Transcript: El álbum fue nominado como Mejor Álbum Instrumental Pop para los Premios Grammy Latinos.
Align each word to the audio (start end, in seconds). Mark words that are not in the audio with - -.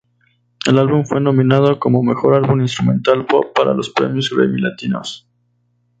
El 0.65 0.79
álbum 0.79 1.05
fue 1.05 1.21
nominado 1.21 1.77
como 1.79 2.01
Mejor 2.01 2.33
Álbum 2.33 2.59
Instrumental 2.61 3.27
Pop 3.27 3.53
para 3.53 3.75
los 3.75 3.91
Premios 3.91 4.31
Grammy 4.33 4.59
Latinos. 4.59 5.27